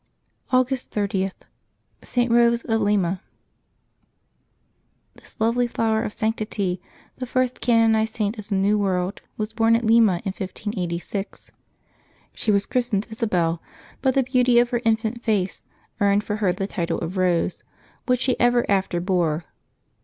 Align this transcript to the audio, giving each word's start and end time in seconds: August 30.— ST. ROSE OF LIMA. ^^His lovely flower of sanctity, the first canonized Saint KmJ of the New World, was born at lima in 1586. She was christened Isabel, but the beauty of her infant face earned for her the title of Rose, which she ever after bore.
August 0.51 0.89
30.— 0.89 1.29
ST. 2.01 2.31
ROSE 2.31 2.63
OF 2.63 2.81
LIMA. 2.81 3.21
^^His 5.19 5.39
lovely 5.39 5.67
flower 5.67 6.01
of 6.03 6.11
sanctity, 6.11 6.81
the 7.19 7.27
first 7.27 7.61
canonized 7.61 8.15
Saint 8.15 8.35
KmJ 8.35 8.39
of 8.39 8.47
the 8.49 8.55
New 8.55 8.79
World, 8.79 9.21
was 9.37 9.53
born 9.53 9.75
at 9.75 9.85
lima 9.85 10.13
in 10.25 10.31
1586. 10.33 11.51
She 12.33 12.51
was 12.51 12.65
christened 12.65 13.05
Isabel, 13.11 13.61
but 14.01 14.15
the 14.15 14.23
beauty 14.23 14.57
of 14.57 14.71
her 14.71 14.81
infant 14.83 15.21
face 15.21 15.65
earned 15.99 16.23
for 16.23 16.37
her 16.37 16.51
the 16.51 16.65
title 16.65 16.97
of 16.97 17.15
Rose, 17.15 17.63
which 18.07 18.21
she 18.21 18.39
ever 18.39 18.65
after 18.67 18.99
bore. 18.99 19.45